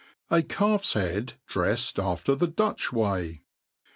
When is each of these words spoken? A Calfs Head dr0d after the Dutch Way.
A 0.31 0.41
Calfs 0.41 0.95
Head 0.95 1.33
dr0d 1.47 2.03
after 2.03 2.33
the 2.33 2.47
Dutch 2.47 2.91
Way. 2.91 3.43